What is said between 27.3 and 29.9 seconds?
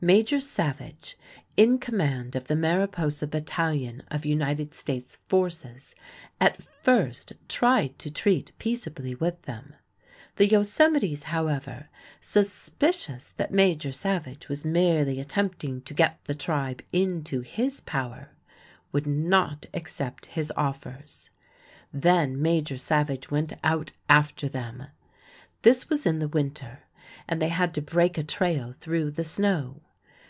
they had to break a trail through the snow.